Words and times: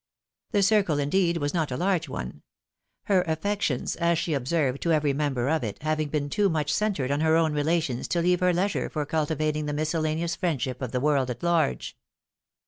The 0.49 0.63
circle, 0.63 0.97
indeed, 0.97 1.37
was 1.37 1.53
not 1.53 1.69
a 1.71 1.77
large 1.77 2.09
one; 2.09 2.41
her 3.03 3.21
affections, 3.21 3.95
as 3.97 4.17
she 4.17 4.33
observed 4.33 4.81
to 4.81 4.91
every 4.91 5.13
member 5.13 5.47
of 5.47 5.63
it, 5.63 5.77
having 5.83 6.09
been 6.09 6.27
too 6.27 6.49
much 6.49 6.73
centred 6.73 7.11
on 7.11 7.19
her 7.19 7.35
own 7.35 7.53
relations 7.53 8.07
to 8.07 8.21
leave 8.23 8.39
her 8.39 8.51
leisure 8.51 8.89
for 8.89 9.05
cultivating 9.05 9.67
the 9.67 9.73
misoellaneous 9.73 10.35
friendship 10.35 10.81
of 10.81 10.91
the 10.91 10.99
world 11.01 11.29
at 11.29 11.43
large. 11.43 11.95